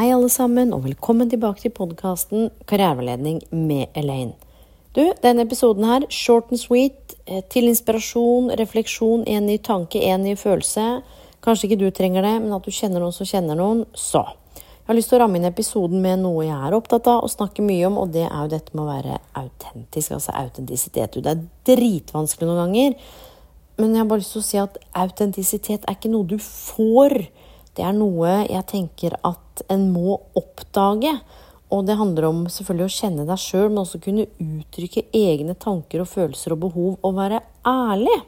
Hei, 0.00 0.14
alle 0.16 0.30
sammen, 0.32 0.70
og 0.72 0.86
velkommen 0.86 1.28
tilbake 1.28 1.60
til 1.60 1.72
podkasten 1.76 2.46
Karriereveiledning 2.70 3.42
med 3.52 3.90
Elaine. 4.00 4.32
Du, 4.96 5.02
denne 5.20 5.44
episoden 5.44 5.84
her, 5.84 6.06
short 6.08 6.48
and 6.48 6.60
sweet, 6.62 7.18
eh, 7.26 7.42
til 7.52 7.68
inspirasjon, 7.68 8.48
refleksjon, 8.56 9.26
en 9.28 9.44
ny 9.44 9.58
tanke, 9.60 10.00
en 10.00 10.24
ny 10.24 10.38
følelse. 10.40 11.02
Kanskje 11.44 11.68
ikke 11.68 11.78
du 11.82 11.90
trenger 11.90 12.24
det, 12.24 12.32
men 12.40 12.54
at 12.56 12.64
du 12.64 12.72
kjenner 12.72 13.04
noen 13.04 13.12
som 13.12 13.28
kjenner 13.28 13.60
noen, 13.60 13.82
så. 13.92 14.24
Jeg 14.56 14.88
har 14.88 14.96
lyst 14.96 15.12
til 15.12 15.18
å 15.18 15.20
ramme 15.20 15.36
inn 15.36 15.50
episoden 15.50 16.00
med 16.00 16.24
noe 16.24 16.46
jeg 16.48 16.56
er 16.56 16.78
opptatt 16.78 17.12
av 17.12 17.28
og 17.28 17.34
snakke 17.34 17.60
mye 17.60 17.84
om, 17.90 18.00
og 18.00 18.16
det 18.16 18.24
er 18.24 18.40
jo 18.40 18.54
dette 18.56 18.72
med 18.72 18.86
å 18.86 18.88
være 18.94 19.20
autentisk, 19.42 20.16
altså 20.16 20.32
autentisitet. 20.32 21.20
Det 21.20 21.36
er 21.36 21.44
dritvanskelig 21.74 22.48
noen 22.48 22.62
ganger, 22.64 22.96
men 23.76 23.92
jeg 23.92 24.00
har 24.06 24.08
bare 24.08 24.24
lyst 24.24 24.32
til 24.32 24.46
å 24.46 24.48
si 24.48 24.64
at 24.64 24.80
autentisitet 24.96 25.84
er 25.84 26.00
ikke 26.00 26.16
noe 26.16 26.24
du 26.24 26.38
får. 26.40 27.20
Det 27.76 27.84
er 27.86 27.94
noe 27.96 28.40
jeg 28.48 28.66
tenker 28.70 29.14
at 29.26 29.62
en 29.70 29.86
må 29.94 30.18
oppdage. 30.38 31.14
Og 31.70 31.86
det 31.86 31.98
handler 32.00 32.26
om 32.26 32.42
selvfølgelig 32.50 32.88
å 32.88 32.96
kjenne 32.96 33.26
deg 33.28 33.38
sjøl, 33.38 33.68
men 33.70 33.84
også 33.84 34.00
kunne 34.02 34.26
uttrykke 34.42 35.06
egne 35.14 35.54
tanker 35.54 36.02
og 36.02 36.10
følelser 36.10 36.56
og 36.56 36.64
behov, 36.64 36.96
og 37.06 37.14
være 37.14 37.44
ærlig. 37.68 38.18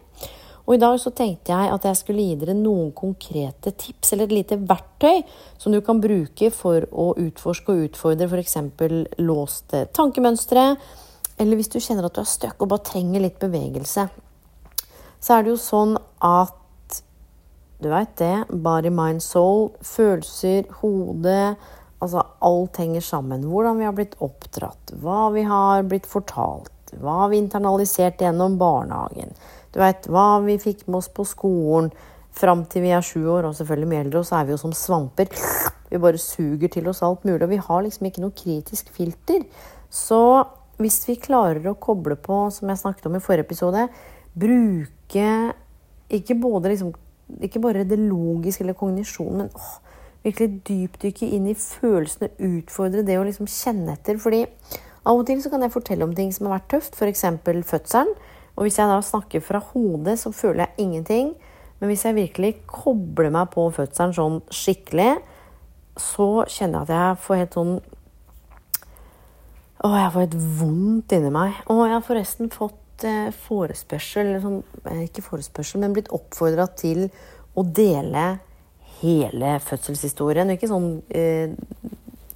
Og 0.63 0.77
i 0.77 0.79
dag 0.79 0.95
så 1.03 1.11
tenkte 1.11 1.51
jeg 1.51 1.71
at 1.75 1.87
jeg 1.89 1.99
skulle 1.99 2.23
gi 2.23 2.37
dere 2.39 2.55
noen 2.55 2.93
konkrete 2.95 3.73
tips, 3.75 4.13
eller 4.15 4.29
et 4.29 4.37
lite 4.37 4.61
verktøy, 4.63 5.25
som 5.59 5.75
du 5.75 5.81
kan 5.83 5.99
bruke 6.03 6.53
for 6.55 6.87
å 6.87 7.09
utforske 7.19 7.75
og 7.75 7.89
utfordre 7.89 8.31
f.eks. 8.31 8.57
låste 9.19 9.87
tankemønstre, 9.91 10.67
eller 11.43 11.59
hvis 11.59 11.73
du 11.73 11.81
kjenner 11.83 12.07
at 12.07 12.15
du 12.15 12.23
er 12.23 12.31
støkk 12.31 12.63
og 12.63 12.71
bare 12.71 12.87
trenger 12.93 13.25
litt 13.25 13.43
bevegelse. 13.43 14.07
Så 15.23 15.35
er 15.35 15.43
det 15.43 15.51
jo 15.57 15.59
sånn 15.59 15.97
at 16.23 16.55
du 17.83 17.89
veit 17.93 18.15
det. 18.21 18.45
Body, 18.49 18.91
mind, 18.95 19.23
soul. 19.25 19.71
Følelser, 19.85 20.69
hode. 20.81 21.39
Altså 22.03 22.23
alt 22.43 22.79
henger 22.83 23.05
sammen. 23.05 23.45
Hvordan 23.51 23.81
vi 23.81 23.89
har 23.89 23.97
blitt 23.97 24.15
oppdratt. 24.23 24.95
Hva 25.03 25.27
vi 25.35 25.45
har 25.49 25.85
blitt 25.91 26.09
fortalt. 26.11 26.73
Hva 27.01 27.23
har 27.25 27.33
vi 27.33 27.41
internalisert 27.43 28.21
gjennom 28.21 28.59
barnehagen. 28.61 29.35
Du 29.73 29.81
veit 29.81 30.09
hva 30.13 30.43
vi 30.45 30.59
fikk 30.61 30.87
med 30.89 31.01
oss 31.01 31.09
på 31.13 31.25
skolen 31.27 31.91
fram 32.33 32.65
til 32.69 32.85
vi 32.85 32.93
er 32.97 33.05
sju 33.05 33.21
år, 33.29 33.47
og 33.49 33.57
selvfølgelig 33.57 33.89
med 33.89 34.01
eldre, 34.07 34.23
og 34.23 34.29
så 34.29 34.39
er 34.39 34.49
vi 34.49 34.55
jo 34.55 34.61
som 34.61 34.73
svamper. 34.77 35.29
Vi 35.91 36.01
bare 36.01 36.21
suger 36.21 36.73
til 36.73 36.89
oss 36.89 37.03
alt 37.05 37.27
mulig, 37.29 37.43
og 37.45 37.53
vi 37.53 37.61
har 37.61 37.85
liksom 37.85 38.09
ikke 38.09 38.25
noe 38.25 38.37
kritisk 38.37 38.89
filter. 38.97 39.45
Så 39.93 40.21
hvis 40.81 41.03
vi 41.09 41.19
klarer 41.21 41.69
å 41.69 41.77
koble 41.81 42.17
på, 42.21 42.47
som 42.55 42.73
jeg 42.73 42.81
snakket 42.81 43.09
om 43.09 43.19
i 43.19 43.23
forrige 43.25 43.47
episode, 43.47 43.87
bruke 44.33 45.29
ikke 46.13 46.37
både 46.41 46.73
liksom 46.73 46.93
ikke 47.41 47.63
bare 47.63 47.87
det 47.89 47.99
logiske 48.01 48.65
eller 48.65 48.77
kognisjonen, 48.79 49.45
men 49.45 49.51
åh, 49.57 49.75
virkelig 50.23 50.63
dypdykke 50.69 51.29
inn 51.35 51.49
i 51.51 51.57
følelsene, 51.59 52.31
utfordre 52.39 53.05
det 53.07 53.19
å 53.19 53.27
liksom 53.27 53.49
kjenne 53.51 53.97
etter. 53.97 54.19
fordi 54.23 54.45
av 55.03 55.19
og 55.19 55.27
til 55.27 55.41
så 55.43 55.51
kan 55.51 55.65
jeg 55.65 55.75
fortelle 55.75 56.07
om 56.07 56.15
ting 56.15 56.31
som 56.35 56.47
har 56.47 56.61
vært 56.61 56.69
tøft, 56.77 56.95
f.eks. 56.95 57.25
fødselen. 57.67 58.13
Og 58.55 58.67
hvis 58.67 58.79
jeg 58.79 58.91
da 58.91 59.01
snakker 59.03 59.43
fra 59.43 59.59
hodet, 59.73 60.19
så 60.21 60.31
føler 60.31 60.67
jeg 60.67 60.85
ingenting. 60.85 61.33
Men 61.81 61.91
hvis 61.91 62.05
jeg 62.05 62.15
virkelig 62.15 62.53
kobler 62.71 63.33
meg 63.35 63.51
på 63.51 63.65
fødselen 63.75 64.15
sånn 64.15 64.39
skikkelig, 64.53 65.17
så 65.99 66.45
kjenner 66.47 66.85
jeg 66.85 66.87
at 66.87 66.93
jeg 66.95 67.23
får 67.25 67.41
helt 67.43 67.59
sånn 67.59 67.75
Å, 69.83 69.89
jeg 69.99 70.13
får 70.15 70.23
helt 70.23 70.37
vondt 70.61 71.13
inni 71.17 71.33
meg. 71.35 71.57
Å, 71.67 71.75
jeg 71.83 71.97
har 71.97 72.05
forresten 72.07 72.53
fått 72.55 72.79
eh, 73.09 73.31
forespørsel, 73.47 74.35
sånn, 74.43 74.63
eh, 74.87 75.05
ikke 75.09 75.25
forespørsel, 75.27 75.83
men 75.83 75.95
blitt 75.97 76.13
oppfordra 76.15 76.69
til 76.79 77.09
å 77.55 77.65
dele 77.65 78.27
hele 79.03 79.57
fødselshistorien. 79.63 80.53
Ikke 80.55 80.71
sånn 80.71 80.95
eh, 81.11 81.55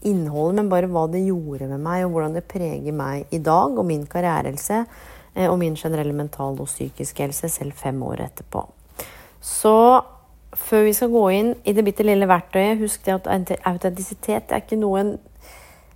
innholdet, 0.06 0.58
men 0.60 0.72
bare 0.72 0.90
hva 0.90 1.06
det 1.10 1.24
gjorde 1.26 1.68
med 1.70 1.82
meg, 1.82 2.06
og 2.06 2.16
hvordan 2.16 2.36
det 2.38 2.46
preger 2.50 2.96
meg 2.96 3.30
i 3.34 3.40
dag 3.42 3.76
og 3.76 3.86
min 3.88 4.06
karrierehelse 4.10 4.82
eh, 4.82 5.46
og 5.46 5.58
min 5.62 5.78
generelle 5.78 6.16
mental 6.16 6.58
og 6.60 6.70
psykiske 6.70 7.26
helse 7.26 7.50
selv 7.52 7.78
fem 7.78 8.02
år 8.06 8.26
etterpå. 8.28 8.66
Så 9.42 9.76
før 10.56 10.86
vi 10.86 10.94
skal 10.96 11.12
gå 11.12 11.24
inn 11.36 11.54
i 11.68 11.74
det 11.76 11.84
bitte 11.86 12.06
lille 12.06 12.28
verktøyet, 12.30 12.80
husk 12.80 13.04
det 13.06 13.18
at 13.18 13.56
autentisitet 13.68 14.52
er 14.52 14.64
ikke 14.64 14.78
noe 14.80 15.02
en 15.02 15.16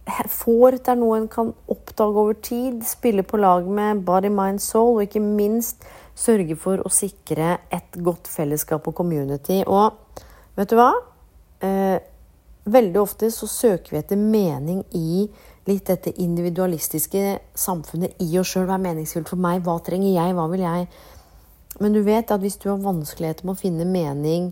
får. 0.07 0.81
Er 0.89 0.97
noe 0.99 1.19
en 1.19 1.29
kan 1.29 1.53
oppdage 1.69 2.23
over 2.23 2.35
tid. 2.35 2.85
Spille 2.87 3.23
på 3.23 3.41
lag 3.41 3.67
med 3.67 4.05
body, 4.05 4.31
mind, 4.31 4.61
soul, 4.61 4.97
og 4.97 5.03
ikke 5.07 5.21
minst 5.21 5.85
sørge 6.15 6.57
for 6.57 6.83
å 6.85 6.93
sikre 6.93 7.59
et 7.73 8.01
godt 8.03 8.29
fellesskap 8.29 8.87
og 8.89 8.95
community. 8.97 9.63
Og 9.67 9.93
vet 10.57 10.71
du 10.71 10.77
hva? 10.77 10.93
Eh, 11.61 12.01
veldig 12.65 13.01
ofte 13.01 13.31
så 13.31 13.49
søker 13.49 13.95
vi 13.95 14.01
etter 14.01 14.21
mening 14.21 14.83
i 14.97 15.29
litt 15.69 15.87
dette 15.87 16.13
individualistiske 16.23 17.39
samfunnet 17.55 18.21
i 18.25 18.33
oss 18.41 18.53
sjøl. 18.55 18.67
Hva 18.69 18.77
er 18.79 18.87
meningsfullt 18.89 19.31
for 19.31 19.41
meg? 19.41 19.63
Hva 19.65 19.79
trenger 19.85 20.13
jeg? 20.13 20.37
Hva 20.37 20.49
vil 20.53 20.65
jeg? 20.65 20.89
Men 21.81 21.95
du 21.95 22.03
vet 22.05 22.33
at 22.33 22.43
hvis 22.43 22.59
du 22.61 22.69
har 22.73 22.83
vanskeligheter 22.83 23.47
med 23.47 23.55
å 23.55 23.61
finne 23.61 23.87
mening 23.89 24.51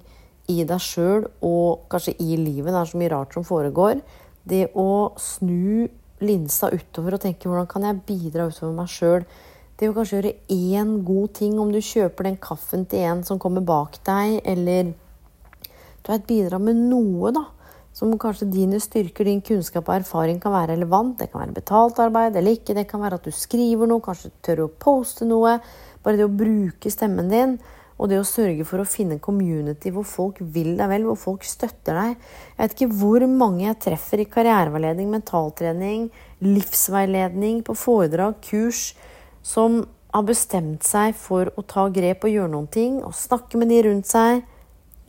i 0.49 0.63
deg 0.65 0.81
sjøl 0.81 1.27
og 1.45 1.89
kanskje 1.93 2.15
i 2.25 2.39
livet, 2.41 2.71
det 2.73 2.81
er 2.81 2.91
så 2.93 3.01
mye 3.01 3.13
rart 3.13 3.35
som 3.37 3.45
foregår, 3.45 4.01
det 4.49 4.69
å 4.79 5.15
snu 5.21 5.89
linsa 6.25 6.71
utover 6.73 7.17
og 7.17 7.23
tenke 7.23 7.49
hvordan 7.49 7.69
kan 7.71 7.85
jeg 7.87 8.03
bidra 8.09 8.49
utover 8.49 8.75
meg 8.75 8.91
sjøl. 8.93 9.27
Det 9.79 9.87
å 9.87 9.95
kanskje 9.95 10.17
gjøre 10.19 10.33
én 10.51 10.97
god 11.07 11.35
ting, 11.39 11.59
om 11.63 11.71
du 11.71 11.79
kjøper 11.79 12.27
den 12.27 12.41
kaffen 12.43 12.89
til 12.91 13.05
en 13.07 13.23
som 13.27 13.39
kommer 13.39 13.63
bak 13.63 14.01
deg, 14.09 14.41
eller 14.43 14.91
du 14.91 16.11
vet, 16.11 16.27
bidra 16.27 16.59
med 16.59 16.81
noe, 16.89 17.31
da. 17.37 17.45
Som 17.95 18.15
kanskje 18.21 18.47
dine 18.51 18.79
styrker, 18.83 19.27
din 19.27 19.43
kunnskap 19.43 19.89
og 19.91 19.97
erfaring 20.01 20.39
kan 20.43 20.55
være 20.55 20.77
relevant. 20.77 21.17
Det 21.19 21.33
kan 21.33 21.43
være 21.43 21.57
betalt 21.57 21.99
arbeid 22.03 22.37
eller 22.39 22.55
ikke. 22.55 22.77
Det 22.77 22.87
kan 22.91 23.03
være 23.03 23.19
at 23.19 23.27
du 23.27 23.35
skriver 23.35 23.91
noe, 23.91 24.03
kanskje 24.05 24.31
tør 24.47 24.65
å 24.65 24.69
poste 24.71 25.27
noe. 25.27 25.57
Bare 26.05 26.21
det 26.21 26.29
å 26.29 26.31
bruke 26.31 26.93
stemmen 26.95 27.31
din. 27.33 27.57
Og 27.99 28.11
det 28.11 28.21
å 28.21 28.27
sørge 28.27 28.63
for 28.67 28.79
å 28.79 28.87
finne 28.87 29.17
en 29.17 29.23
community 29.23 29.91
hvor 29.95 30.07
folk 30.07 30.39
vil 30.39 30.77
deg 30.79 30.91
vel, 30.93 31.07
hvor 31.09 31.19
folk 31.19 31.47
støtter 31.47 31.99
deg. 31.99 32.27
Jeg 32.55 32.61
vet 32.61 32.77
ikke 32.77 32.99
hvor 33.01 33.27
mange 33.31 33.65
jeg 33.65 33.81
treffer 33.89 34.23
i 34.23 34.29
karriereveiledning, 34.31 35.11
mentaltrening, 35.11 36.09
livsveiledning, 36.47 37.65
på 37.67 37.75
foredrag, 37.79 38.39
kurs, 38.47 38.93
som 39.43 39.83
har 40.15 40.25
bestemt 40.29 40.87
seg 40.87 41.17
for 41.19 41.51
å 41.59 41.65
ta 41.67 41.89
grep 41.93 42.25
og 42.25 42.33
gjøre 42.33 42.53
noen 42.55 42.71
ting, 42.73 43.03
og 43.03 43.17
snakke 43.19 43.59
med 43.61 43.73
de 43.73 43.83
rundt 43.89 44.09
seg, 44.09 44.47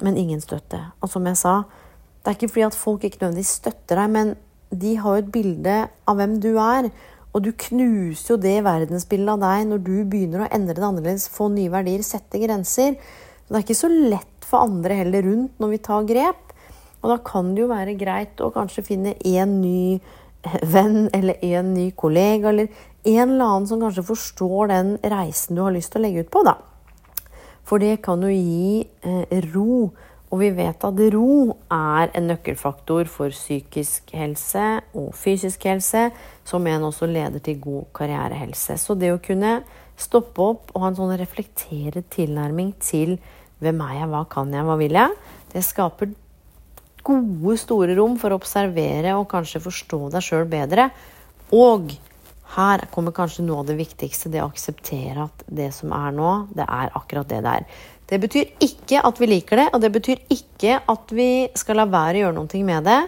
men 0.04 0.18
ingen 0.18 0.42
støtte. 0.44 0.82
Og 1.04 1.12
som 1.14 1.26
jeg 1.30 1.40
sa, 1.40 1.56
det 2.20 2.32
er 2.32 2.40
ikke 2.40 2.52
fordi 2.52 2.68
at 2.68 2.78
folk 2.78 3.06
ikke 3.06 3.22
nødvendigvis 3.22 3.56
støtter 3.62 4.02
deg, 4.02 4.12
men 4.16 4.36
de 4.70 4.96
har 5.02 5.16
jo 5.16 5.24
et 5.24 5.32
bilde 5.34 5.78
av 6.10 6.20
hvem 6.20 6.36
du 6.44 6.52
er. 6.62 6.90
Og 7.34 7.44
du 7.46 7.52
knuser 7.54 8.34
jo 8.34 8.40
det 8.42 8.58
verdensbildet 8.66 9.36
av 9.36 9.44
deg 9.44 9.68
når 9.70 9.82
du 9.86 9.96
begynner 10.10 10.46
å 10.46 10.52
endre 10.54 10.78
det 10.78 10.86
annerledes, 10.86 11.28
få 11.30 11.50
nye 11.54 11.72
verdier, 11.72 12.02
sette 12.06 12.42
grenser. 12.42 12.96
Det 13.46 13.58
er 13.58 13.66
ikke 13.66 13.78
så 13.78 13.90
lett 13.90 14.48
for 14.50 14.66
andre 14.66 15.02
heller 15.04 15.28
rundt 15.28 15.62
når 15.62 15.76
vi 15.76 15.82
tar 15.86 16.08
grep. 16.10 16.56
Og 17.00 17.14
da 17.14 17.20
kan 17.24 17.54
det 17.54 17.64
jo 17.64 17.70
være 17.70 17.96
greit 18.00 18.42
å 18.44 18.50
kanskje 18.54 18.86
finne 18.88 19.14
én 19.26 19.60
ny 19.62 20.00
venn 20.64 21.10
eller 21.16 21.40
en 21.44 21.74
ny 21.76 21.90
kollega 22.00 22.50
eller 22.50 22.70
en 23.04 23.30
eller 23.30 23.46
annen 23.46 23.68
som 23.70 23.82
kanskje 23.82 24.08
forstår 24.08 24.72
den 24.72 24.92
reisen 25.12 25.56
du 25.56 25.64
har 25.64 25.76
lyst 25.76 25.94
til 25.94 26.02
å 26.02 26.06
legge 26.08 26.26
ut 26.26 26.34
på, 26.34 26.44
da. 26.48 26.58
For 27.68 27.82
det 27.82 28.00
kan 28.04 28.24
jo 28.26 28.32
gi 28.34 28.82
eh, 29.06 29.40
ro. 29.54 29.92
Og 30.30 30.44
vi 30.44 30.52
vet 30.54 30.84
at 30.86 31.02
ro 31.16 31.58
er 31.74 32.12
en 32.14 32.28
nøkkelfaktor 32.30 33.10
for 33.10 33.34
psykisk 33.34 34.12
helse 34.14 34.66
og 34.94 35.10
fysisk 35.18 35.66
helse, 35.66 36.10
som 36.46 36.68
igjen 36.70 36.86
også 36.86 37.10
leder 37.10 37.42
til 37.42 37.58
god 37.64 37.90
karrierehelse. 37.98 38.78
Så 38.78 38.94
det 38.98 39.10
å 39.14 39.22
kunne 39.24 39.60
stoppe 40.00 40.46
opp 40.46 40.74
og 40.74 40.84
ha 40.84 40.92
en 40.92 41.00
sånn 41.00 41.18
reflekteret 41.20 42.12
tilnærming 42.14 42.76
til 42.84 43.18
hvem 43.60 43.82
er 43.88 43.96
jeg, 43.98 44.12
hva 44.14 44.24
kan 44.30 44.54
jeg, 44.54 44.68
hva 44.68 44.78
vil 44.80 44.96
jeg, 44.96 45.18
det 45.52 45.66
skaper 45.66 46.14
gode, 47.10 47.58
store 47.60 47.96
rom 47.98 48.20
for 48.22 48.32
å 48.32 48.38
observere 48.40 49.16
og 49.18 49.28
kanskje 49.32 49.64
forstå 49.64 50.02
deg 50.14 50.26
sjøl 50.26 50.46
bedre. 50.52 50.90
Og 51.56 51.90
her 52.56 52.86
kommer 52.94 53.14
kanskje 53.16 53.46
noe 53.46 53.64
av 53.64 53.70
det 53.70 53.78
viktigste, 53.80 54.32
det 54.34 54.42
å 54.44 54.50
akseptere 54.50 55.28
at 55.28 55.44
det 55.46 55.70
som 55.76 55.94
er 55.96 56.14
nå, 56.16 56.34
det 56.54 56.66
er 56.66 56.94
akkurat 56.98 57.30
det 57.30 57.42
det 57.46 57.56
er. 57.60 57.82
Det 58.10 58.18
betyr 58.18 58.56
ikke 58.66 59.04
at 59.06 59.20
vi 59.22 59.28
liker 59.30 59.60
det, 59.62 59.68
og 59.70 59.82
det 59.84 59.92
betyr 59.94 60.22
ikke 60.34 60.80
at 60.90 61.12
vi 61.14 61.32
skal 61.58 61.78
la 61.78 61.86
være 61.90 62.18
å 62.18 62.22
gjøre 62.24 62.38
noe 62.40 62.62
med 62.66 62.88
det. 62.90 63.00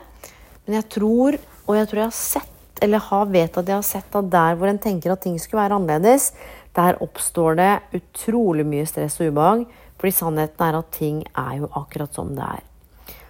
Men 0.66 0.78
jeg 0.78 0.90
tror, 0.94 1.38
og 1.66 1.78
jeg 1.78 1.88
tror 1.90 2.02
jeg 2.04 2.12
har 2.12 2.18
sett, 2.18 2.82
eller 2.86 3.02
har 3.08 3.30
vet 3.34 3.58
at 3.58 3.70
jeg 3.70 3.78
har 3.78 3.88
sett 3.88 4.18
at 4.18 4.30
der 4.34 4.58
hvor 4.58 4.70
en 4.70 4.82
tenker 4.82 5.14
at 5.14 5.24
ting 5.26 5.40
skulle 5.42 5.64
være 5.64 5.80
annerledes, 5.80 6.32
der 6.78 7.00
oppstår 7.02 7.58
det 7.58 7.72
utrolig 7.98 8.66
mye 8.66 8.86
stress 8.90 9.18
og 9.20 9.32
ubehag. 9.32 9.64
Fordi 10.02 10.14
sannheten 10.18 10.66
er 10.66 10.78
at 10.78 10.94
ting 10.94 11.24
er 11.38 11.56
jo 11.60 11.70
akkurat 11.78 12.14
som 12.18 12.32
det 12.38 12.46
er. 12.46 12.62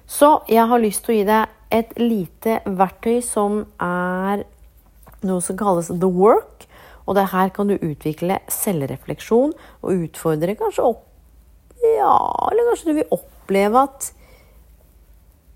Så 0.07 0.29
jeg 0.51 0.67
har 0.67 0.79
lyst 0.83 1.05
til 1.05 1.13
å 1.13 1.17
gi 1.17 1.27
deg 1.27 1.55
et 1.71 1.93
lite 1.99 2.57
verktøy 2.67 3.21
som 3.23 3.61
er 3.79 4.43
noe 5.27 5.43
som 5.43 5.59
kalles 5.59 5.91
the 5.91 6.11
work. 6.11 6.67
Og 7.07 7.15
det 7.15 7.29
her 7.31 7.51
kan 7.55 7.71
du 7.71 7.77
utvikle 7.79 8.39
selvrefleksjon 8.51 9.55
og 9.55 10.03
utfordre 10.07 10.55
kanskje 10.59 10.89
opp 10.91 11.07
Ja, 11.81 12.49
eller 12.51 12.69
kanskje 12.69 12.91
du 12.91 12.99
vil 12.99 13.13
oppleve 13.15 13.85
at 13.87 14.11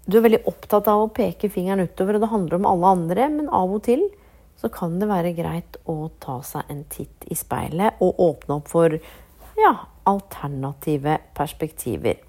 du 0.05 0.19
er 0.19 0.25
veldig 0.25 0.43
opptatt 0.49 0.87
av 0.89 1.01
å 1.01 1.11
peke 1.13 1.49
fingeren 1.49 1.87
utover, 1.87 2.17
og 2.17 2.25
det 2.25 2.31
handler 2.31 2.59
om 2.59 2.67
alle 2.69 2.93
andre, 2.97 3.27
men 3.33 3.49
av 3.49 3.73
og 3.73 3.83
til 3.87 4.05
så 4.61 4.69
kan 4.73 4.99
det 5.01 5.09
være 5.09 5.33
greit 5.37 5.77
å 5.89 6.09
ta 6.21 6.39
seg 6.45 6.69
en 6.71 6.83
titt 6.89 7.25
i 7.29 7.37
speilet 7.37 8.01
og 8.05 8.21
åpne 8.23 8.59
opp 8.59 8.69
for 8.71 8.95
ja, 9.59 9.73
alternative 10.07 11.17
perspektiver. 11.37 12.21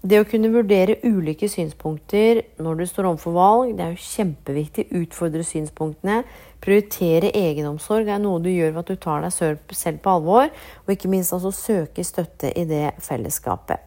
Det 0.00 0.16
å 0.16 0.24
kunne 0.24 0.48
vurdere 0.48 0.96
ulike 1.04 1.44
synspunkter 1.52 2.40
når 2.62 2.78
du 2.78 2.84
står 2.88 3.10
overfor 3.10 3.34
valg, 3.36 3.74
det 3.76 3.84
er 3.84 3.90
jo 3.92 4.06
kjempeviktig. 4.06 4.86
Utfordre 4.96 5.44
synspunktene. 5.44 6.22
Prioritere 6.64 7.28
egenomsorg 7.36 8.08
er 8.08 8.22
noe 8.22 8.40
du 8.40 8.48
gjør 8.48 8.72
ved 8.72 8.80
at 8.80 8.94
du 8.94 9.02
tar 9.02 9.26
deg 9.26 9.34
selv 9.76 10.00
på 10.00 10.14
alvor. 10.14 10.48
Og 10.86 10.94
ikke 10.94 11.12
minst 11.12 11.36
altså 11.36 11.52
søke 11.52 12.04
støtte 12.06 12.54
i 12.56 12.64
det 12.68 12.94
fellesskapet. 13.04 13.84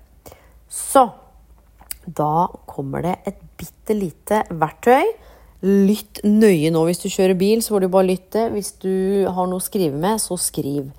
Så 0.70 1.08
da 2.06 2.46
kommer 2.70 3.06
det 3.06 3.18
et 3.30 3.42
bitte 3.58 3.98
lite 3.98 4.46
verktøy. 4.54 5.10
Lytt 5.66 6.22
nøye 6.28 6.70
nå. 6.76 6.86
Hvis 6.92 7.02
du 7.02 7.10
kjører 7.10 7.38
bil, 7.40 7.66
så 7.66 7.74
får 7.74 7.88
du 7.88 7.94
bare 7.94 8.12
lytte. 8.12 8.48
Hvis 8.54 8.76
du 8.86 9.26
har 9.34 9.50
noe 9.50 9.64
å 9.64 9.66
skrive 9.66 9.98
med, 9.98 10.22
så 10.22 10.38
skriv. 10.38 10.92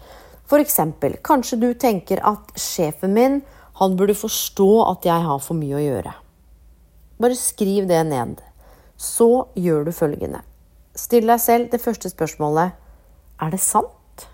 For 0.51 0.59
eksempel, 0.59 1.21
kanskje 1.23 1.61
du 1.63 1.71
tenker 1.79 2.19
at 2.27 2.51
sjefen 2.59 3.15
min 3.15 3.45
han 3.81 3.97
burde 3.99 4.15
forstå 4.15 4.71
at 4.87 5.07
jeg 5.09 5.27
har 5.27 5.41
for 5.43 5.59
mye 5.59 5.79
å 5.79 5.83
gjøre. 5.83 6.15
Bare 7.21 7.39
skriv 7.39 7.89
det 7.91 8.01
ned. 8.07 8.39
Så 8.97 9.49
gjør 9.59 9.89
du 9.89 9.93
følgende. 9.95 10.45
Still 10.95 11.27
deg 11.27 11.43
selv 11.43 11.71
det 11.73 11.83
første 11.83 12.11
spørsmålet. 12.11 12.77
Er 13.43 13.51
det 13.51 13.61
sant? 13.63 14.27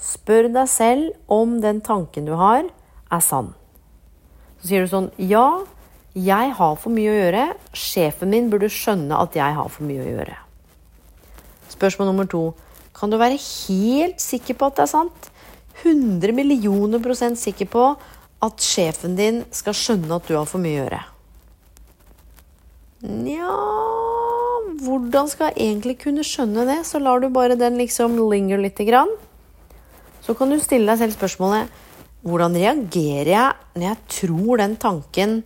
Spør 0.00 0.48
deg 0.52 0.68
selv 0.72 1.32
om 1.32 1.58
den 1.60 1.82
tanken 1.84 2.28
du 2.28 2.34
har, 2.40 2.68
er 3.12 3.24
sann. 3.24 3.52
Så 4.60 4.70
sier 4.70 4.84
du 4.84 4.92
sånn 4.92 5.10
Ja, 5.20 5.64
jeg 6.16 6.56
har 6.56 6.76
for 6.80 6.92
mye 6.96 7.12
å 7.12 7.18
gjøre. 7.18 7.46
Sjefen 7.76 8.32
min 8.32 8.48
burde 8.52 8.72
skjønne 8.72 9.20
at 9.20 9.36
jeg 9.36 9.56
har 9.56 9.68
for 9.72 9.84
mye 9.88 10.00
å 10.00 10.10
gjøre. 10.14 10.36
Spørsmål 11.76 12.08
nummer 12.08 12.28
to. 12.30 12.44
Kan 12.96 13.12
du 13.12 13.18
være 13.20 13.36
helt 13.36 14.22
sikker 14.24 14.56
på 14.56 14.70
at 14.70 14.78
det 14.78 14.86
er 14.86 14.94
sant? 14.94 15.32
100 15.82 16.32
millioner 16.32 17.02
prosent 17.04 17.36
sikker 17.36 17.68
på 17.68 17.90
at 18.44 18.62
sjefen 18.62 19.16
din 19.18 19.42
skal 19.54 19.76
skjønne 19.76 20.18
at 20.18 20.28
du 20.28 20.34
har 20.36 20.48
for 20.48 20.62
mye 20.62 20.76
å 20.76 20.82
gjøre? 20.84 21.02
Nja 23.06 23.54
Hvordan 24.76 25.28
skal 25.30 25.52
jeg 25.52 25.70
egentlig 25.70 25.94
kunne 26.02 26.24
skjønne 26.26 26.66
det? 26.68 26.82
Så 26.84 27.00
lar 27.00 27.22
du 27.22 27.30
bare 27.32 27.56
den 27.56 27.78
liksom 27.80 28.18
linger 28.28 28.60
lite 28.60 28.84
grann. 28.84 29.08
Så 30.20 30.34
kan 30.36 30.50
du 30.52 30.58
stille 30.60 30.90
deg 30.90 31.00
selv 31.00 31.16
spørsmålet 31.16 31.72
hvordan 32.26 32.56
reagerer 32.58 33.30
jeg 33.30 33.76
når 33.76 33.84
jeg 33.86 33.98
tror 34.16 34.60
den 34.60 34.74
tanken 34.82 35.36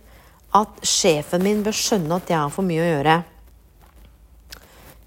at 0.57 0.81
sjefen 0.87 1.43
min 1.45 1.61
bør 1.63 1.77
skjønne 1.77 2.17
at 2.17 2.31
jeg 2.31 2.39
har 2.41 2.51
for 2.51 2.67
mye 2.67 2.81
å 2.81 2.89
gjøre? 2.89 3.17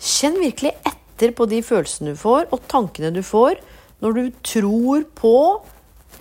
Kjenn 0.04 0.38
virkelig 0.40 0.72
etter 0.86 1.34
på 1.36 1.48
de 1.50 1.60
følelsene 1.64 2.14
du 2.14 2.20
får, 2.20 2.46
og 2.52 2.64
tankene 2.70 3.10
du 3.14 3.22
får, 3.24 3.60
når 4.04 4.16
du 4.16 4.24
tror 4.46 5.04
på 5.16 5.36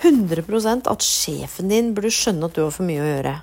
100% 0.02 0.90
at 0.90 1.06
sjefen 1.06 1.72
din 1.72 1.94
burde 1.96 2.12
skjønne 2.14 2.50
at 2.50 2.56
du 2.56 2.64
har 2.66 2.74
for 2.74 2.88
mye 2.88 3.04
å 3.04 3.10
gjøre. 3.10 3.34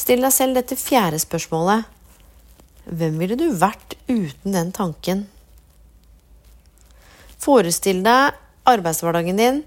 Still 0.00 0.24
deg 0.24 0.34
selv 0.34 0.56
dette 0.56 0.78
fjerde 0.80 1.20
spørsmålet. 1.20 1.84
Hvem 2.90 3.18
ville 3.20 3.36
du 3.38 3.50
vært 3.54 3.96
uten 4.08 4.54
den 4.56 4.72
tanken? 4.74 5.26
Forestill 7.40 8.02
deg 8.04 8.36
arbeidshverdagen 8.68 9.38
din 9.40 9.60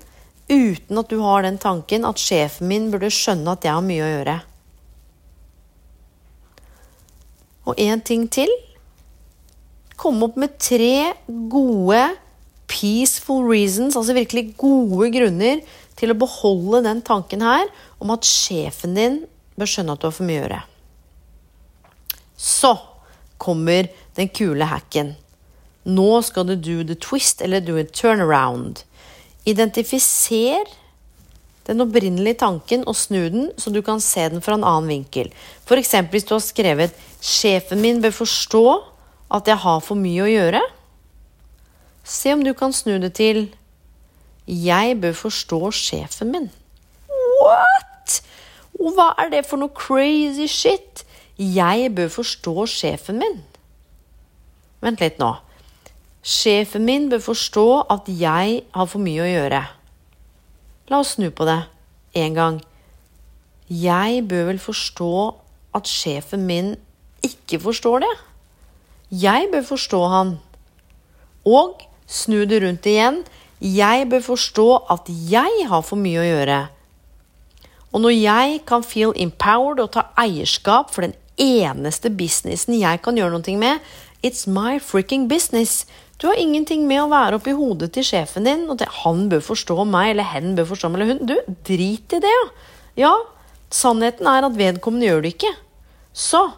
uten 0.50 1.00
at 1.00 1.10
du 1.10 1.22
har 1.24 1.46
den 1.46 1.58
tanken 1.62 2.06
at 2.06 2.22
sjefen 2.22 2.68
min 2.70 2.90
burde 2.92 3.12
skjønne 3.14 3.56
at 3.56 3.66
jeg 3.66 3.74
har 3.78 3.86
mye 3.86 4.04
å 4.04 4.12
gjøre. 4.12 4.36
Og 7.72 7.80
én 7.80 8.04
ting 8.04 8.28
til. 8.28 8.52
Kom 9.96 10.20
opp 10.26 10.36
med 10.40 10.58
tre 10.60 11.14
gode 11.28 12.02
peaceful 12.74 13.46
reasons, 13.46 13.96
altså 13.96 14.16
virkelig 14.18 14.56
gode 14.58 15.12
grunner 15.14 15.62
til 16.00 16.12
å 16.12 16.18
beholde 16.18 16.84
den 16.88 17.04
tanken 17.06 17.46
her 17.46 17.70
om 18.02 18.14
at 18.16 18.26
sjefen 18.28 18.98
din 18.98 19.20
bør 19.60 19.70
skjønne 19.70 19.94
at 19.94 20.02
du 20.02 20.10
har 20.10 20.16
for 20.16 20.28
mye 20.28 20.42
å 20.42 20.46
gjøre. 20.46 20.62
Så 22.44 22.74
kommer 23.42 23.92
den 24.18 24.32
kule 24.34 24.68
hacken. 24.68 25.14
Nå 25.84 26.22
skal 26.26 26.48
du 26.48 26.56
do 26.56 26.82
the 26.88 26.96
twist 26.96 27.44
eller 27.44 27.64
do 27.64 27.76
a 27.78 27.84
turnaround. 27.86 28.84
Identifiser 29.46 30.64
den 31.68 31.84
opprinnelige 31.84 32.42
tanken 32.42 32.84
og 32.88 32.96
snu 33.00 33.22
den, 33.32 33.50
så 33.60 33.72
du 33.72 33.82
kan 33.86 34.02
se 34.04 34.26
den 34.32 34.44
fra 34.44 34.58
en 34.58 34.66
annen 34.68 34.90
vinkel. 34.92 35.30
F.eks. 35.64 35.94
hvis 36.12 36.28
du 36.28 36.36
har 36.36 36.44
skrevet 36.44 36.96
'Sjefen 37.22 37.80
min 37.80 38.02
bør 38.04 38.16
forstå 38.24 38.66
at 39.32 39.48
jeg 39.48 39.58
har 39.64 39.80
for 39.80 39.96
mye 39.96 40.26
å 40.26 40.32
gjøre'. 40.32 40.64
Se 42.04 42.34
om 42.34 42.44
du 42.44 42.52
kan 42.54 42.74
snu 42.76 42.98
det 43.00 43.14
til 43.16 43.46
Jeg 44.48 45.00
bør 45.02 45.14
forstå 45.16 45.72
sjefen 45.72 46.32
min. 46.32 46.50
What?! 47.40 48.20
Hva 48.76 49.14
er 49.22 49.32
det 49.32 49.46
for 49.48 49.62
noe 49.62 49.72
crazy 49.72 50.50
shit? 50.52 51.06
Jeg 51.40 51.94
bør 51.96 52.12
forstå 52.12 52.66
sjefen 52.68 53.22
min. 53.24 53.40
Vent 54.84 55.00
litt 55.00 55.22
nå. 55.22 55.32
Sjefen 56.24 56.84
min 56.84 57.08
bør 57.12 57.24
forstå 57.24 57.68
at 57.92 58.12
jeg 58.12 58.60
har 58.76 58.92
for 58.92 59.04
mye 59.04 59.24
å 59.24 59.30
gjøre. 59.30 59.64
La 60.92 61.00
oss 61.00 61.16
snu 61.16 61.30
på 61.32 61.48
det 61.48 61.62
en 62.20 62.36
gang. 62.36 62.60
Jeg 63.72 64.28
bør 64.28 64.52
vel 64.52 64.60
forstå 64.60 65.14
at 65.80 65.88
sjefen 65.88 66.44
min 66.50 66.76
ikke 67.24 67.62
forstår 67.64 68.04
det? 68.04 68.14
Jeg 69.24 69.48
bør 69.54 69.64
forstå 69.72 70.04
han. 70.12 70.36
Og 71.48 71.80
Snu 72.08 72.44
det 72.50 72.62
rundt 72.64 72.88
igjen. 72.90 73.24
Jeg 73.64 74.08
bør 74.12 74.24
forstå 74.26 74.68
at 74.92 75.10
jeg 75.30 75.68
har 75.70 75.84
for 75.88 76.00
mye 76.00 76.22
å 76.22 76.28
gjøre. 76.28 76.62
Og 77.94 78.02
når 78.04 78.16
jeg 78.16 78.62
kan 78.68 78.84
feel 78.84 79.14
empowered 79.16 79.80
og 79.84 79.92
ta 79.94 80.08
eierskap 80.20 80.90
for 80.92 81.06
den 81.06 81.14
eneste 81.40 82.12
businessen 82.14 82.76
jeg 82.80 83.02
kan 83.06 83.18
gjøre 83.18 83.38
noe 83.38 83.58
med, 83.58 83.84
it's 84.26 84.48
my 84.50 84.80
freaking 84.82 85.28
business. 85.30 85.86
Du 86.18 86.28
har 86.28 86.40
ingenting 86.40 86.88
med 86.88 87.04
å 87.04 87.12
være 87.12 87.38
oppi 87.40 87.54
hodet 87.56 87.92
til 87.94 88.06
sjefen 88.08 88.48
din 88.48 88.66
og 88.72 88.80
til 88.82 88.92
han 89.04 89.28
bør 89.32 89.44
forstå 89.44 89.78
meg, 89.86 90.14
eller 90.14 90.30
hen 90.34 90.58
bør 90.58 90.70
forstå 90.74 90.90
meg, 90.90 91.02
eller 91.02 91.14
hun. 91.14 91.30
Du, 91.30 91.56
drit 91.68 92.18
i 92.18 92.22
det, 92.24 92.34
ja. 92.34 92.44
Ja, 92.94 93.14
sannheten 93.74 94.28
er 94.30 94.46
at 94.46 94.58
vedkommende 94.58 95.10
gjør 95.10 95.24
det 95.26 95.34
ikke. 95.38 95.56
Så 96.14 96.50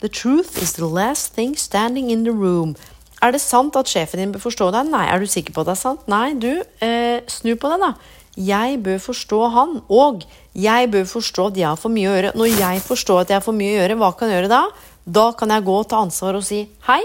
The 0.00 0.10
truth 0.12 0.58
is 0.60 0.74
the 0.74 0.84
last 0.84 1.34
thing 1.34 1.56
standing 1.56 2.10
in 2.10 2.24
the 2.24 2.32
room. 2.32 2.76
Er 3.24 3.32
det 3.32 3.40
sant 3.40 3.76
at 3.78 3.88
sjefen 3.88 4.20
din 4.20 4.32
bør 4.34 4.44
forstå 4.44 4.68
deg? 4.74 4.90
Nei. 4.92 5.06
Er 5.08 5.22
du 5.22 5.30
sikker 5.30 5.54
på 5.56 5.64
at 5.64 5.70
det 5.70 5.76
er 5.76 5.82
sant? 5.82 6.08
Nei, 6.10 6.34
du, 6.34 6.62
eh, 6.84 7.24
snu 7.32 7.54
på 7.56 7.70
det, 7.72 7.80
da. 7.80 7.94
Jeg 8.36 8.82
bør 8.84 8.98
forstå 9.00 9.38
han, 9.54 9.78
og 9.88 10.26
jeg 10.52 10.90
bør 10.92 11.06
forstå 11.08 11.46
at 11.48 11.56
jeg 11.56 11.68
har 11.70 11.80
for 11.80 11.88
mye 11.88 12.10
å 12.10 12.12
gjøre. 12.12 12.34
Når 12.36 12.58
jeg 12.60 12.82
forstår 12.84 13.22
at 13.22 13.32
jeg 13.32 13.38
har 13.40 13.46
for 13.46 13.56
mye 13.56 13.72
å 13.72 13.78
gjøre, 13.80 13.96
hva 13.96 14.10
kan 14.12 14.28
jeg 14.28 14.36
gjøre 14.36 14.52
da? 14.52 14.62
Da 15.08 15.32
kan 15.32 15.48
jeg 15.48 15.64
gå 15.64 15.78
og 15.80 15.88
ta 15.88 16.02
ansvar 16.04 16.36
og 16.36 16.44
si 16.44 16.66
hei. 16.88 17.00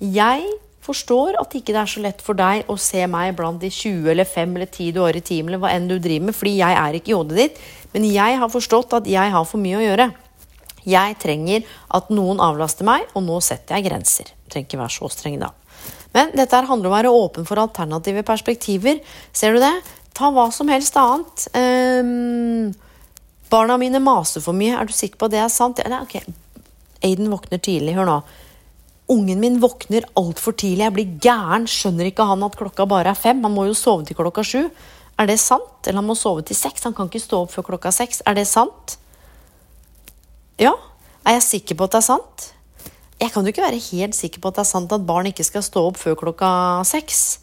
Jeg 0.00 0.46
forstår 0.80 1.36
at 1.42 1.52
ikke 1.52 1.74
det 1.74 1.82
er 1.82 1.92
så 1.92 2.00
lett 2.00 2.24
for 2.24 2.38
deg 2.38 2.64
å 2.72 2.78
se 2.80 3.04
meg 3.10 3.34
blant 3.36 3.60
de 3.60 3.68
20 3.68 4.08
eller 4.14 4.24
5 4.24 4.56
eller 4.56 4.70
10 4.70 4.94
du 4.96 5.02
har 5.04 5.16
i 5.18 5.20
team, 5.20 5.50
eller 5.50 5.60
hva 5.60 5.74
enn 5.74 5.90
du 5.90 5.98
driver 5.98 6.30
med, 6.30 6.38
fordi 6.38 6.56
jeg 6.62 6.78
er 6.80 6.96
ikke 6.96 7.12
i 7.12 7.18
hodet 7.18 7.36
ditt. 7.36 7.60
Men 7.92 8.08
jeg 8.08 8.40
har 8.40 8.48
forstått 8.48 8.96
at 8.96 9.10
jeg 9.10 9.34
har 9.34 9.44
for 9.44 9.60
mye 9.60 9.76
å 9.76 9.84
gjøre. 9.84 10.08
Jeg 10.88 11.16
trenger 11.20 11.64
at 11.96 12.10
noen 12.14 12.40
avlaster 12.42 12.86
meg, 12.88 13.08
og 13.14 13.24
nå 13.26 13.40
setter 13.44 13.78
jeg 13.78 13.90
grenser. 13.90 14.30
Jeg 14.32 14.52
trenger 14.52 14.68
ikke 14.68 14.82
være 14.82 14.96
så 14.96 15.10
streng 15.12 15.40
da. 15.42 15.52
Men 16.16 16.32
dette 16.34 16.58
handler 16.66 16.88
om 16.88 16.92
å 16.92 16.96
være 16.96 17.14
åpen 17.14 17.46
for 17.46 17.60
alternative 17.62 18.24
perspektiver. 18.26 19.00
Ser 19.32 19.54
du 19.54 19.62
det? 19.62 19.74
Ta 20.16 20.30
hva 20.34 20.48
som 20.54 20.70
helst 20.72 20.96
annet. 20.98 21.46
Um, 21.54 22.70
Barna 23.50 23.76
mine 23.78 24.00
maser 24.02 24.42
for 24.44 24.56
mye. 24.56 24.76
Er 24.78 24.86
du 24.86 24.94
sikker 24.94 25.18
på 25.18 25.28
at 25.28 25.34
det 25.34 25.42
er 25.42 25.50
sant? 25.52 25.82
Ja, 25.82 26.02
ok. 26.02 26.20
Aiden 27.06 27.30
våkner 27.32 27.62
tidlig. 27.62 27.96
Hør 27.98 28.08
nå. 28.08 28.20
Ungen 29.10 29.40
min 29.42 29.58
våkner 29.62 30.06
altfor 30.18 30.54
tidlig. 30.54 30.84
Jeg 30.86 30.96
blir 30.96 31.14
gæren. 31.22 31.66
Skjønner 31.70 32.10
ikke 32.10 32.26
han 32.30 32.46
at 32.46 32.58
klokka 32.58 32.86
bare 32.90 33.14
er 33.14 33.18
fem? 33.18 33.42
Han 33.46 33.54
må 33.54 33.66
jo 33.70 33.78
sove 33.78 34.06
til 34.06 34.18
klokka 34.18 34.44
sju. 34.46 34.64
Er 35.18 35.30
det 35.30 35.40
sant? 35.42 35.82
Eller 35.86 35.98
han 35.98 36.10
må 36.10 36.18
sove 36.18 36.44
til 36.46 36.58
seks. 36.58 36.86
Han 36.86 36.94
kan 36.96 37.10
ikke 37.10 37.22
stå 37.22 37.44
opp 37.44 37.54
før 37.54 37.72
klokka 37.72 37.94
seks. 37.94 38.22
Er 38.26 38.38
det 38.38 38.46
sant? 38.50 38.98
Ja. 40.60 40.74
Er 41.24 41.38
jeg 41.38 41.46
sikker 41.46 41.78
på 41.78 41.86
at 41.88 41.94
det 41.94 42.02
er 42.02 42.08
sant? 42.10 42.50
Jeg 43.20 43.32
kan 43.32 43.44
jo 43.44 43.52
ikke 43.52 43.64
være 43.64 43.80
helt 43.90 44.16
sikker 44.16 44.40
på 44.40 44.50
at 44.50 44.58
det 44.58 44.64
er 44.64 44.70
sant 44.70 44.92
at 44.96 45.06
barn 45.08 45.28
ikke 45.28 45.44
skal 45.44 45.64
stå 45.64 45.86
opp 45.90 45.98
før 46.00 46.16
klokka 46.20 46.50
seks. 46.88 47.40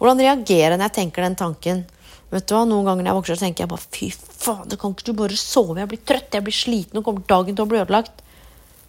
Hvordan 0.00 0.20
reagerer 0.22 0.74
jeg 0.74 0.78
når 0.78 0.88
jeg 0.90 0.96
tenker 0.98 1.24
den 1.24 1.38
tanken? 1.38 1.84
Vet 2.28 2.44
du 2.48 2.54
hva, 2.54 2.66
Noen 2.68 2.84
ganger 2.84 3.04
når 3.04 3.10
jeg 3.10 3.18
vokser, 3.18 3.40
tenker 3.40 3.64
jeg 3.64 3.72
bare 3.72 3.86
fy 3.88 4.08
faen, 4.12 4.74
kan 4.80 4.92
ikke 4.92 5.06
du 5.08 5.14
bare 5.16 5.38
sove? 5.40 5.78
Jeg 5.80 5.90
blir 5.90 6.02
trøtt, 6.04 6.34
jeg 6.36 6.44
blir 6.44 6.56
sliten, 6.56 7.00
og 7.00 7.06
kommer 7.06 7.24
dagen 7.30 7.56
til 7.56 7.64
å 7.64 7.70
bli 7.70 7.80
ødelagt. 7.80 8.20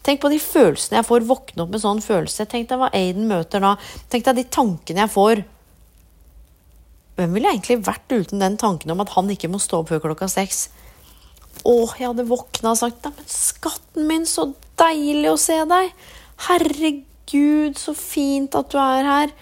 Tenk 0.04 0.20
på 0.24 0.32
de 0.32 0.40
følelsene 0.44 1.00
jeg 1.00 1.08
får. 1.08 1.28
Våkne 1.28 1.64
opp 1.64 1.72
med 1.74 1.84
sånn 1.84 2.04
følelse. 2.04 2.48
Tenk 2.52 2.68
deg 2.70 2.82
hva 2.82 2.92
Aiden 2.96 3.28
møter 3.32 3.64
da. 3.64 3.74
Tenk 4.12 4.28
deg 4.28 4.40
de 4.40 4.46
tankene 4.56 5.04
jeg 5.06 5.14
får. 5.16 5.44
Hvem 7.20 7.36
ville 7.36 7.52
egentlig 7.52 7.82
vært 7.84 8.16
uten 8.16 8.44
den 8.44 8.56
tanken 8.60 8.92
om 8.94 9.04
at 9.04 9.16
han 9.16 9.32
ikke 9.32 9.52
må 9.52 9.60
stå 9.60 9.82
opp 9.82 9.92
før 9.92 10.04
klokka 10.08 10.30
seks? 10.32 10.68
Å, 11.68 11.76
jeg 12.00 12.08
hadde 12.08 12.28
våkna 12.30 12.74
og 12.74 12.80
sagt 12.80 13.04
Neimen, 13.04 13.30
skatten 13.30 14.08
min, 14.08 14.26
så 14.30 14.52
deilig 14.80 15.32
å 15.34 15.40
se 15.40 15.58
deg! 15.68 15.92
Herregud, 16.48 17.80
så 17.80 17.94
fint 17.98 18.56
at 18.56 18.72
du 18.72 18.78
er 18.80 19.08
her! 19.08 19.34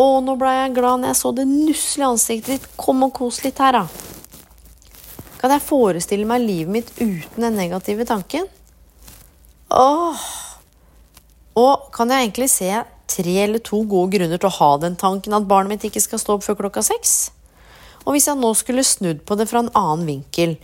Å, 0.00 0.06
nå 0.24 0.34
ble 0.40 0.50
jeg 0.54 0.74
glad 0.78 1.02
når 1.02 1.12
jeg 1.12 1.20
så 1.20 1.32
det 1.36 1.46
nusselige 1.46 2.08
ansiktet 2.08 2.54
ditt. 2.54 2.68
Kom 2.80 3.04
og 3.04 3.12
kos 3.16 3.42
litt 3.44 3.60
her, 3.60 3.76
da. 3.76 3.84
Kan 5.40 5.54
jeg 5.54 5.64
forestille 5.64 6.28
meg 6.28 6.42
livet 6.44 6.72
mitt 6.72 6.90
uten 6.98 7.46
den 7.46 7.58
negative 7.60 8.06
tanken? 8.08 8.48
Åh! 9.70 10.24
Og 11.60 11.90
kan 11.94 12.10
jeg 12.10 12.26
egentlig 12.26 12.48
se 12.52 12.70
tre 13.10 13.36
eller 13.44 13.62
to 13.64 13.82
gode 13.90 14.14
grunner 14.16 14.40
til 14.40 14.48
å 14.48 14.56
ha 14.58 14.70
den 14.82 14.96
tanken 14.98 15.34
at 15.36 15.48
barnet 15.50 15.74
mitt 15.74 15.86
ikke 15.88 16.02
skal 16.02 16.20
stå 16.22 16.36
opp 16.36 16.46
før 16.46 16.58
klokka 16.62 16.82
seks? 16.86 17.30
Og 18.06 18.14
hvis 18.14 18.28
jeg 18.30 18.40
nå 18.40 18.50
skulle 18.56 18.86
snudd 18.86 19.24
på 19.28 19.36
det 19.36 19.48
fra 19.50 19.64
en 19.64 19.72
annen 19.76 20.06
vinkel 20.08 20.56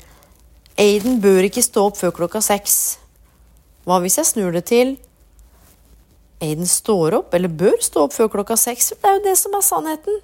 Aiden 0.77 1.23
bør 1.25 1.47
ikke 1.47 1.65
stå 1.65 1.87
opp 1.89 1.97
før 1.97 2.13
klokka 2.19 2.43
seks. 2.45 2.99
Hva 3.89 3.97
hvis 4.05 4.19
jeg 4.21 4.29
snur 4.29 4.53
det 4.53 4.67
til 4.69 4.97
Aiden 6.45 6.69
står 6.69 7.17
opp, 7.23 7.33
eller 7.33 7.49
bør 7.49 7.79
stå 7.81 8.03
opp 8.05 8.13
før 8.13 8.29
klokka 8.35 8.59
seks? 8.61 8.91
Det 8.93 9.09
er 9.09 9.17
jo 9.17 9.25
det 9.25 9.37
som 9.41 9.57
er 9.57 9.65
sannheten. 9.65 10.19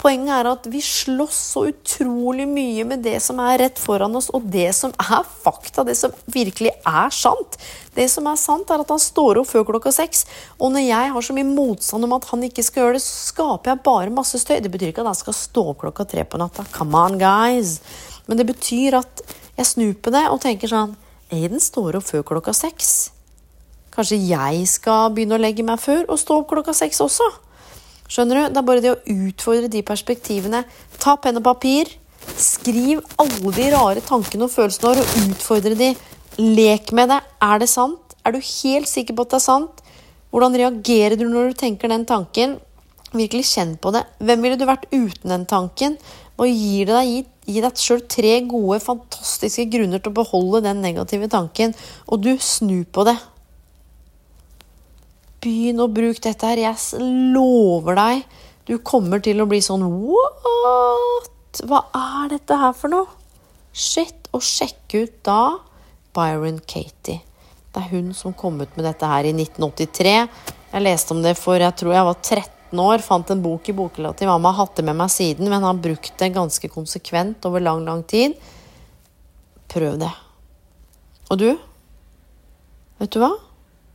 Poenget 0.00 0.32
er 0.32 0.48
at 0.48 0.66
vi 0.72 0.80
slåss 0.80 1.40
så 1.50 1.66
utrolig 1.68 2.46
mye 2.48 2.86
med 2.88 3.02
det 3.04 3.18
som 3.20 3.42
er 3.44 3.58
rett 3.60 3.76
foran 3.82 4.16
oss, 4.16 4.30
og 4.32 4.46
det 4.48 4.70
som 4.72 4.94
er 4.96 5.26
fakta, 5.28 5.84
det 5.84 5.98
som 5.98 6.14
virkelig 6.32 6.72
er 6.88 7.12
sant. 7.12 7.58
Det 7.92 8.06
som 8.08 8.30
er 8.30 8.40
sant, 8.40 8.72
er 8.72 8.80
at 8.80 8.94
han 8.94 9.02
står 9.02 9.42
opp 9.42 9.50
før 9.50 9.66
klokka 9.68 9.92
seks. 9.92 10.24
Og 10.56 10.72
når 10.72 10.86
jeg 10.86 11.12
har 11.12 11.26
så 11.28 11.36
mye 11.36 11.50
motstand 11.50 12.08
om 12.08 12.16
at 12.16 12.30
han 12.32 12.48
ikke 12.48 12.64
skal 12.64 12.86
gjøre 12.86 12.96
det, 12.96 13.04
så 13.04 13.34
skaper 13.34 13.74
jeg 13.74 13.84
bare 13.90 14.16
masse 14.16 14.40
støy. 14.40 14.56
Det 14.64 14.72
betyr 14.72 14.94
ikke 14.94 15.04
at 15.04 15.12
han 15.12 15.20
skal 15.20 15.36
stå 15.36 15.66
opp 15.74 15.84
klokka 15.84 16.08
tre 16.08 16.24
på 16.24 16.40
natta. 16.40 16.64
Come 16.72 16.96
on, 16.96 17.20
guys. 17.20 17.76
Men 18.24 18.40
det 18.40 18.48
betyr 18.48 19.02
at 19.02 19.20
jeg 19.60 19.68
snur 19.68 19.94
på 20.00 20.12
det 20.14 20.26
og 20.32 20.40
tenker 20.42 20.70
sånn 20.70 20.96
Aiden 21.30 21.62
står 21.62 22.00
opp 22.00 22.08
før 22.08 22.24
klokka 22.26 22.52
seks. 22.56 23.12
Kanskje 23.94 24.18
jeg 24.18 24.64
skal 24.70 25.12
begynne 25.14 25.36
å 25.36 25.42
legge 25.42 25.62
meg 25.66 25.78
før 25.82 26.08
og 26.10 26.18
stå 26.18 26.40
opp 26.40 26.48
klokka 26.50 26.74
seks 26.74 26.98
også? 27.04 27.26
Skjønner 28.10 28.40
du? 28.40 28.42
Det 28.50 28.58
er 28.58 28.66
bare 28.66 28.82
det 28.82 28.90
å 28.90 29.18
utfordre 29.28 29.70
de 29.70 29.82
perspektivene. 29.86 30.64
Ta 30.98 31.14
penn 31.22 31.38
og 31.38 31.44
papir. 31.46 31.92
Skriv 32.34 33.04
alle 33.22 33.52
de 33.54 33.68
rare 33.70 34.02
tankene 34.02 34.48
og 34.48 34.52
følelsene 34.52 34.88
våre, 34.88 35.04
og 35.04 35.28
utfordre 35.30 35.76
de. 35.78 35.92
Lek 36.40 36.90
med 36.96 37.12
det. 37.12 37.20
Er 37.46 37.62
det 37.62 37.70
sant? 37.70 38.16
Er 38.26 38.34
du 38.34 38.40
helt 38.42 38.90
sikker 38.90 39.14
på 39.14 39.28
at 39.28 39.36
det 39.36 39.38
er 39.38 39.46
sant? 39.46 39.84
Hvordan 40.34 40.58
reagerer 40.58 41.14
du 41.18 41.28
når 41.28 41.52
du 41.52 41.60
tenker 41.62 41.90
den 41.90 42.08
tanken? 42.10 42.58
Virkelig 43.14 43.46
kjenn 43.52 43.76
på 43.82 43.94
det. 43.94 44.02
Hvem 44.18 44.42
ville 44.42 44.58
du 44.58 44.66
vært 44.66 44.90
uten 44.90 45.30
den 45.30 45.46
tanken? 45.50 45.96
Hva 46.38 46.46
gir 46.50 46.90
det 46.90 46.96
deg, 46.96 47.08
gi, 47.10 47.22
gi 47.50 47.62
deg 47.64 47.80
sjøl 47.80 48.04
tre 48.10 48.36
gode, 48.48 48.78
fantastiske 48.84 49.66
grunner 49.72 50.02
til 50.02 50.12
å 50.12 50.18
beholde 50.20 50.62
den 50.68 50.82
negative 50.84 51.28
tanken, 51.32 51.74
og 52.06 52.22
du 52.24 52.32
snur 52.40 52.86
på 52.92 53.06
det. 53.08 53.16
Begynn 55.40 55.80
å 55.80 55.88
bruke 55.88 56.22
dette 56.24 56.46
her. 56.46 56.60
Jeg 56.60 57.00
lover 57.34 57.96
deg, 57.96 58.24
du 58.68 58.76
kommer 58.84 59.22
til 59.24 59.40
å 59.42 59.48
bli 59.50 59.62
sånn 59.64 59.86
What? 59.88 61.62
Hva 61.66 61.80
er 61.96 62.36
dette 62.36 62.58
her 62.60 62.76
for 62.76 62.92
noe? 62.92 63.08
Shit. 63.72 64.16
Og 64.30 64.44
sjekk 64.46 64.94
ut 64.94 65.14
da 65.26 65.58
Byron 66.14 66.60
Katie. 66.62 67.18
Det 67.70 67.80
er 67.82 67.90
hun 67.90 68.12
som 68.14 68.34
kom 68.34 68.60
ut 68.62 68.76
med 68.76 68.86
dette 68.86 69.08
her 69.10 69.26
i 69.26 69.32
1983. 69.34 70.14
Jeg 70.70 70.84
leste 70.84 71.14
om 71.16 71.22
det 71.24 71.34
for 71.38 71.58
jeg 71.58 71.74
tror 71.78 71.96
jeg 71.96 72.06
var 72.06 72.20
13 72.22 72.59
år. 72.78 73.02
Fant 73.02 73.30
en 73.32 73.42
bok 73.42 73.66
i 73.68 73.74
bokhylla 73.74 74.12
til 74.14 74.30
mamma. 74.30 74.52
Hatt 74.54 74.76
det 74.78 74.84
med 74.86 74.98
meg 75.00 75.10
siden, 75.10 75.50
men 75.50 75.66
har 75.66 75.74
brukt 75.74 76.14
det 76.20 76.30
ganske 76.36 76.70
konsekvent 76.70 77.44
over 77.48 77.64
lang, 77.64 77.82
lang 77.84 78.04
tid. 78.06 78.36
Prøv 79.70 79.98
det. 79.98 80.12
Og 81.30 81.38
du? 81.40 81.48
Vet 83.00 83.10
du 83.10 83.18
hva? 83.22 83.32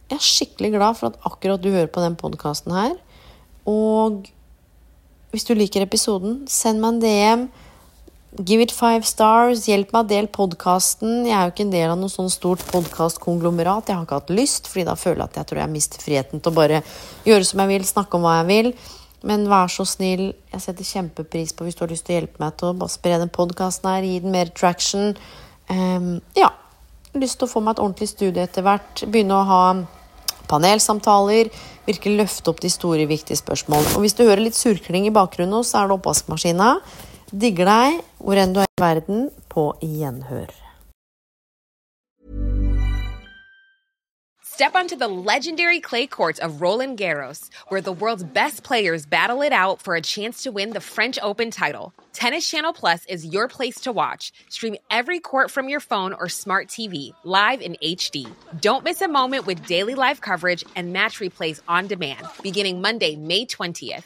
Jeg 0.09 0.19
er 0.19 0.25
skikkelig 0.27 0.71
glad 0.75 0.97
for 0.99 1.11
at 1.11 1.19
akkurat 1.25 1.61
du 1.61 1.71
hører 1.71 1.89
på 1.91 2.03
den 2.03 2.17
podkasten 2.19 2.75
her. 2.75 2.97
Og 3.69 4.27
hvis 5.31 5.47
du 5.47 5.55
liker 5.55 5.83
episoden, 5.85 6.43
send 6.51 6.83
meg 6.83 6.95
en 6.95 7.01
DM. 7.01 7.47
Give 8.43 8.61
it 8.61 8.71
five 8.75 9.07
stars. 9.07 9.63
Hjelp 9.69 9.93
meg 9.95 10.01
å 10.01 10.07
dele 10.09 10.27
podkasten. 10.27 11.23
Jeg 11.23 11.35
er 11.37 11.47
jo 11.47 11.53
ikke 11.53 11.63
en 11.63 11.71
del 11.71 11.91
av 11.93 11.99
noe 12.01 12.11
sånn 12.11 12.27
stort 12.33 12.65
podkastkonglomerat. 12.67 13.87
Jeg 13.87 13.95
har 13.95 14.03
ikke 14.03 14.19
hatt 14.19 14.33
lyst, 14.35 14.67
fordi 14.67 14.83
da 14.89 14.97
føler 14.99 15.21
jeg 15.21 15.29
at 15.29 15.39
jeg 15.39 15.49
tror 15.51 15.61
jeg 15.61 15.71
mister 15.71 16.03
friheten 16.03 16.43
til 16.43 16.51
å 16.51 16.57
bare 16.57 16.81
gjøre 17.23 17.47
som 17.47 17.63
jeg 17.63 17.71
vil, 17.71 17.87
snakke 17.87 18.19
om 18.19 18.27
hva 18.27 18.33
jeg 18.41 18.49
vil. 18.49 18.69
Men 19.25 19.47
vær 19.47 19.71
så 19.71 19.85
snill, 19.87 20.25
jeg 20.51 20.65
setter 20.65 20.89
kjempepris 20.89 21.55
på 21.55 21.65
hvis 21.65 21.79
du 21.79 21.85
har 21.85 21.93
lyst 21.93 22.05
til 22.09 22.17
å 22.17 22.19
hjelpe 22.19 22.43
meg 22.43 22.59
til 22.59 22.73
å 22.73 22.75
bare 22.81 22.95
spre 22.97 23.21
den 23.23 23.31
podkasten 23.39 23.89
her, 23.93 24.09
gi 24.09 24.19
den 24.25 24.35
mer 24.35 24.51
traction. 24.51 25.15
Um, 25.71 26.19
ja. 26.35 26.51
Lyst 27.15 27.39
til 27.39 27.47
å 27.47 27.53
få 27.53 27.63
meg 27.63 27.77
et 27.77 27.85
ordentlig 27.85 28.11
studie 28.11 28.43
etter 28.43 28.67
hvert. 28.67 29.07
Begynne 29.07 29.39
å 29.39 29.47
ha 29.47 29.63
panelsamtaler, 30.51 31.47
virkelig 31.87 32.19
løfte 32.19 32.51
opp 32.51 32.59
de 32.61 32.69
store, 32.73 33.07
viktige 33.07 33.39
spørsmålene. 33.39 33.95
Og 33.95 34.03
hvis 34.03 34.19
du 34.19 34.25
hører 34.25 34.43
litt 34.43 34.59
surkling 34.59 35.07
i 35.07 35.15
bakgrunnen, 35.15 35.63
så 35.63 35.85
er 35.85 35.87
det 35.87 36.01
oppvaskmaskina. 36.01 36.73
Digger 37.35 37.67
deg 37.67 37.97
hvor 38.23 38.39
enn 38.39 38.53
du 38.55 38.61
er 38.63 38.69
i 38.69 38.79
verden. 38.79 39.25
På 39.51 39.73
gjenhør. 39.81 40.53
Step 44.55 44.73
onto 44.73 44.95
the 44.95 45.09
legendary 45.09 45.81
clay 45.81 46.07
courts 46.07 46.39
of 46.39 46.61
Roland 46.61 46.97
Garros, 46.97 47.49
where 47.67 47.81
the 47.81 47.91
world's 47.91 48.23
best 48.23 48.63
players 48.63 49.05
battle 49.05 49.41
it 49.41 49.51
out 49.51 49.81
for 49.81 49.95
a 49.95 50.01
chance 50.01 50.43
to 50.43 50.51
win 50.51 50.69
the 50.69 50.79
French 50.79 51.19
Open 51.21 51.51
title. 51.51 51.93
Tennis 52.13 52.49
Channel 52.49 52.71
Plus 52.71 53.05
is 53.07 53.25
your 53.25 53.49
place 53.49 53.81
to 53.81 53.91
watch. 53.91 54.31
Stream 54.49 54.77
every 54.89 55.19
court 55.19 55.51
from 55.51 55.67
your 55.67 55.81
phone 55.81 56.13
or 56.13 56.29
smart 56.29 56.69
TV, 56.69 57.13
live 57.25 57.61
in 57.61 57.75
HD. 57.83 58.31
Don't 58.61 58.85
miss 58.85 59.01
a 59.01 59.09
moment 59.09 59.45
with 59.45 59.67
daily 59.67 59.95
live 59.95 60.21
coverage 60.21 60.63
and 60.77 60.93
match 60.93 61.19
replays 61.19 61.59
on 61.67 61.87
demand, 61.87 62.25
beginning 62.41 62.79
Monday, 62.79 63.17
May 63.17 63.45
20th. 63.45 64.05